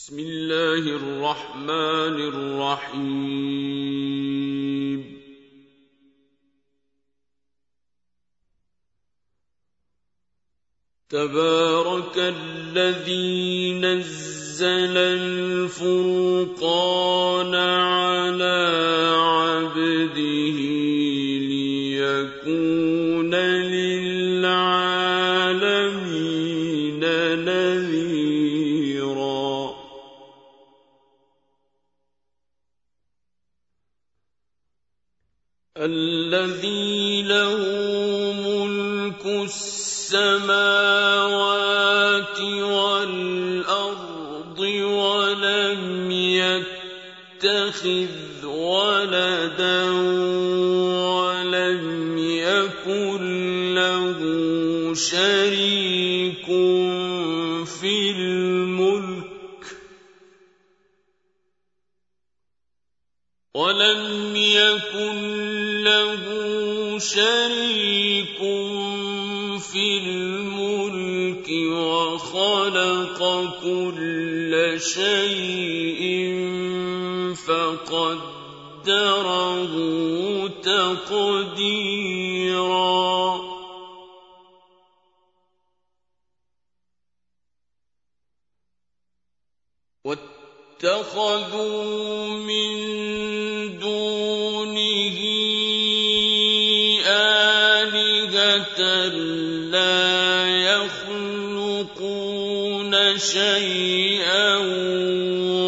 [0.00, 2.16] بسم الله الرحمن
[2.88, 3.20] الرحيم.
[11.08, 16.74] تبارك الذي نزل الفرقان
[17.54, 18.68] على
[19.16, 20.69] عبده
[36.40, 37.56] الذي له
[38.32, 40.50] ملك السماوات
[42.62, 46.10] والأرض ولم
[47.44, 48.06] يتخذ
[48.44, 49.90] ولدا
[51.12, 54.18] ولم يكن له
[54.94, 55.39] شريك
[67.14, 68.38] شريك
[69.58, 73.18] في الملك وخلق
[73.62, 76.04] كل شيء
[77.34, 78.90] فقدره
[80.62, 81.90] تقديرا.
[90.80, 91.58] واتخذوا
[92.28, 93.29] من
[103.20, 104.56] شيئا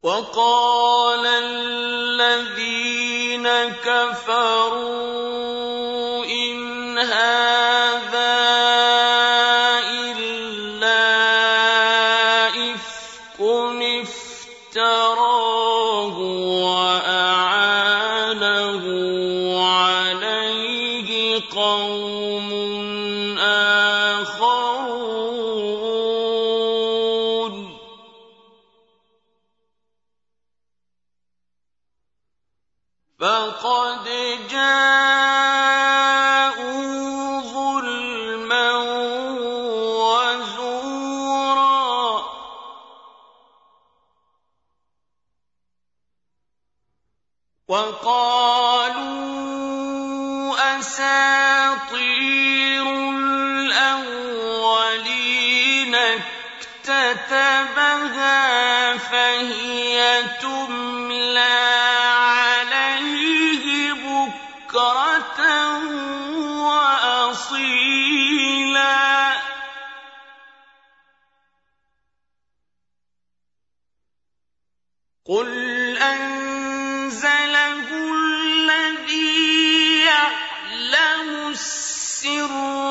[0.03, 2.69] وقال الذين
[3.83, 5.58] كفروا
[77.39, 82.88] أنزله الذي يعلم السر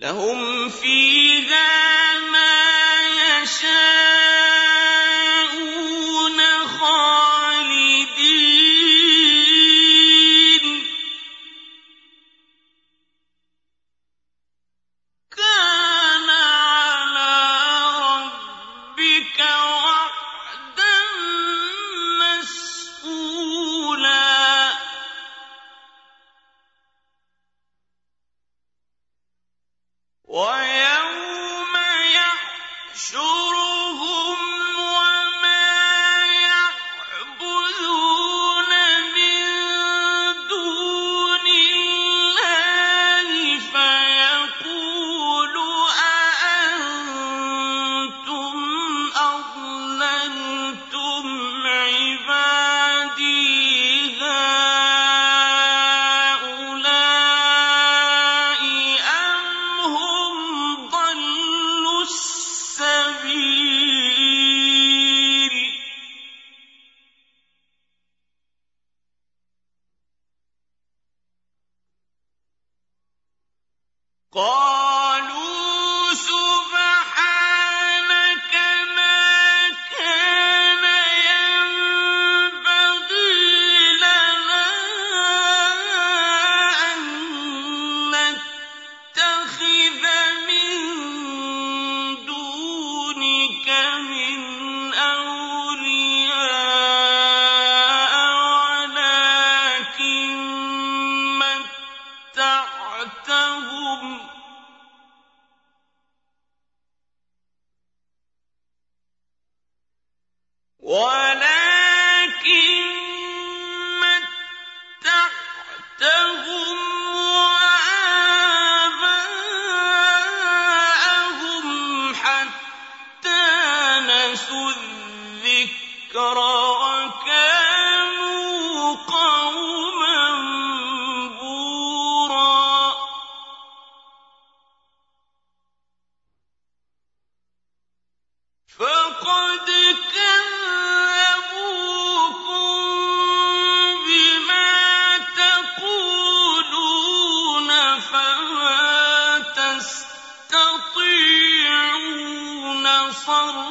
[0.00, 1.85] لَهُمْ فِيهَا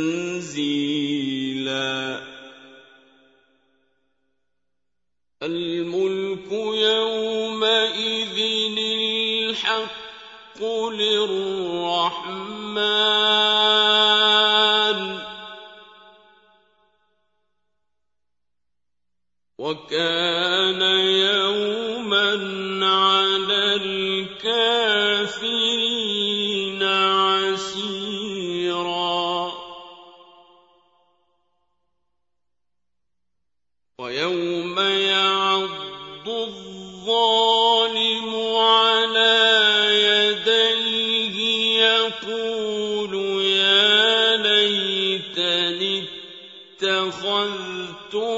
[5.43, 8.37] الْمُلْكُ يَوْمَئِذٍ
[8.77, 12.19] الْحَقُّ لِلرَّحْمَٰنِ
[15.19, 15.21] ۚ.
[19.57, 20.54] وَكَانَ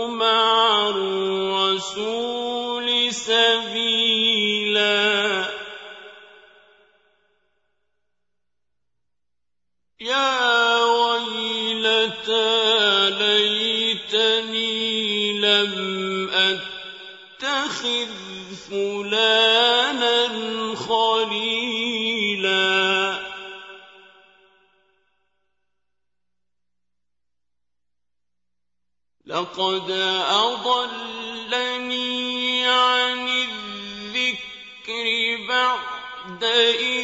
[0.08, 2.08] مع الرسول
[3.14, 4.38] سبيلا.
[10.00, 12.40] يا ويلتى
[13.10, 14.68] ليتني
[15.40, 18.12] لم أتخذ
[18.70, 19.47] فلانا
[29.28, 29.92] لقد
[31.52, 35.06] أضلني عن الذكر
[35.50, 36.97] بعد إذ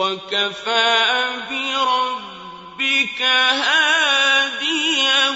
[0.00, 0.96] وكفى
[1.50, 3.22] بربك
[3.62, 5.28] هاديا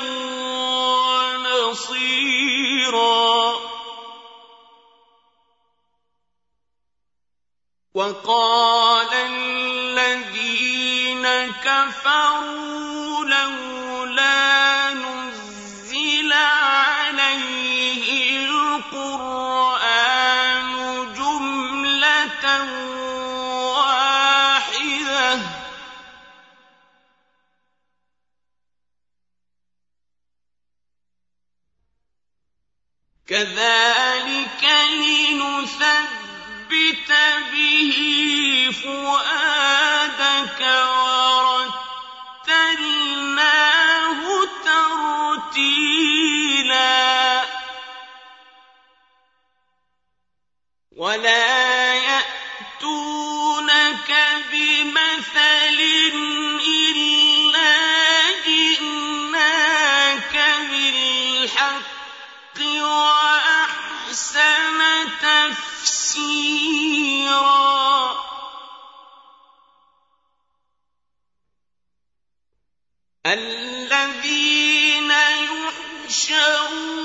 [1.74, 2.24] ونصيرا.
[7.94, 10.34] وقال الذين
[11.64, 13.13] كفروا
[33.44, 34.64] كَذَٰلِكَ
[35.04, 35.90] لِنُثَبِّتَ
[37.52, 37.96] بِهِ
[38.82, 40.60] فُؤَادَكَ
[73.34, 77.03] الَّذِينَ يُحْشَرُونَ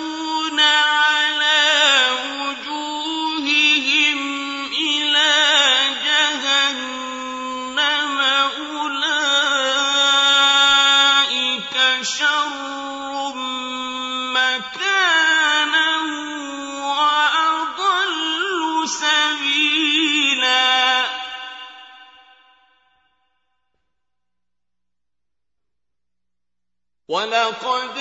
[27.30, 27.98] وَلَقَدْ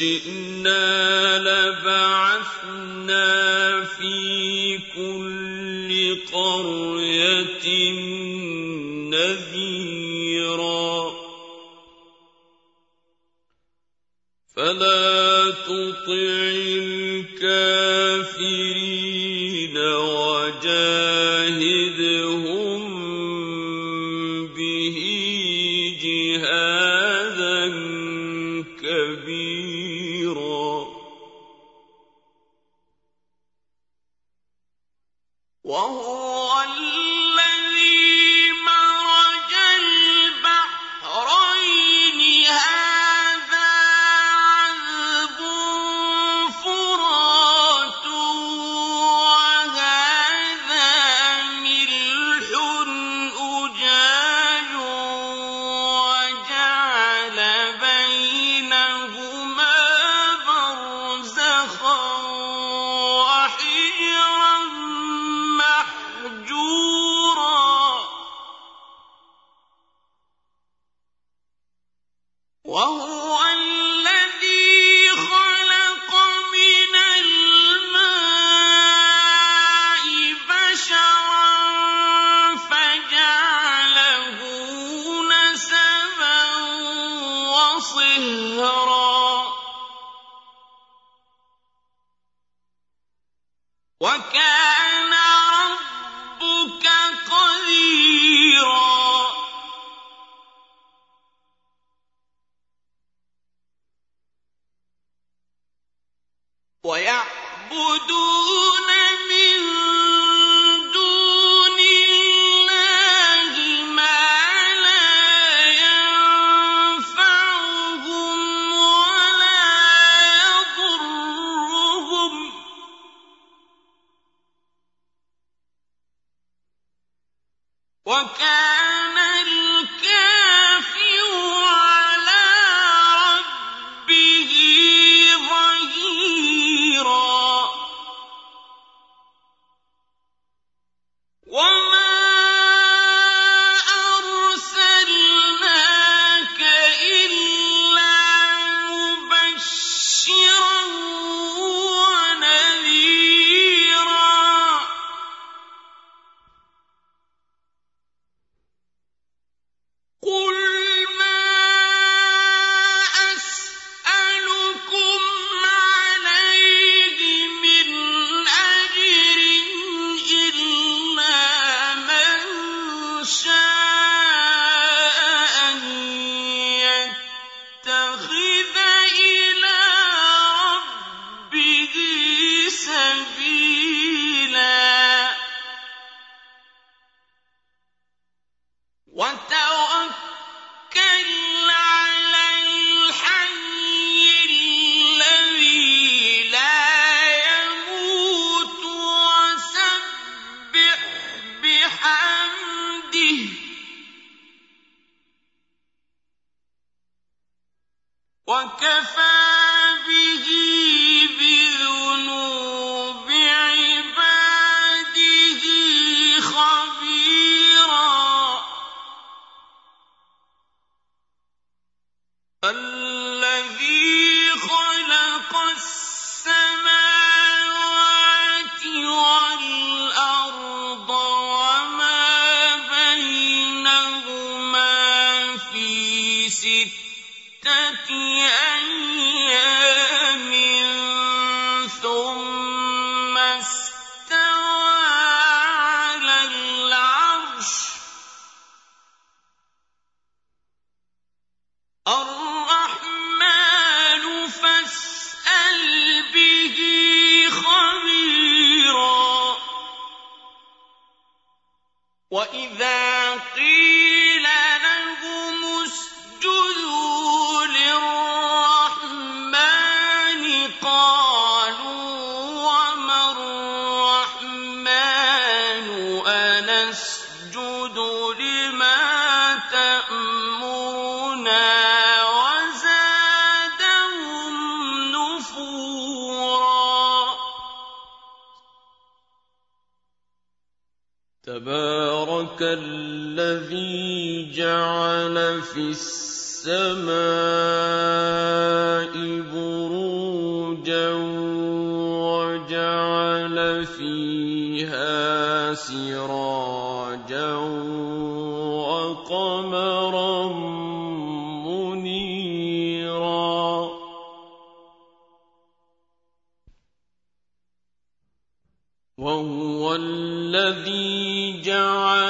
[0.00, 3.30] جئنا لبعثنا
[3.84, 5.90] في كل
[6.32, 7.66] قرية
[9.10, 10.94] نذيرا
[14.56, 16.40] فلا تطع
[17.30, 18.16] الكافرين
[20.18, 21.10] وجاهد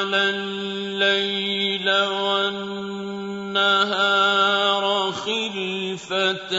[0.00, 3.52] جَعَلَ اللَّيْلَ وَالنَّهَارَ
[5.12, 6.52] خِلْفَةً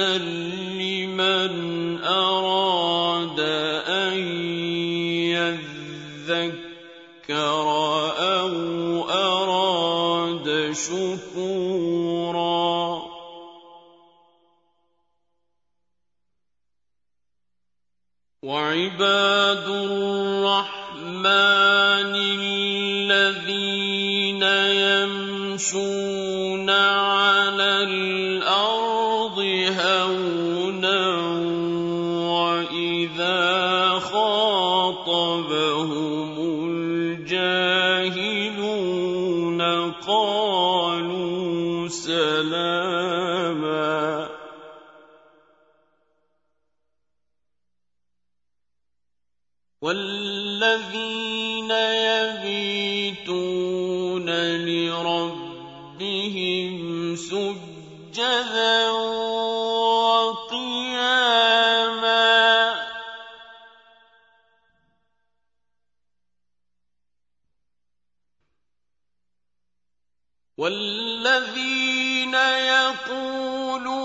[70.62, 72.36] وَالَّذِينَ
[72.76, 73.98] يَقُولُونَ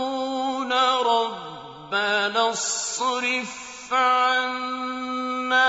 [1.13, 5.67] رَبَّنَا اصْرِفْ عَنَّا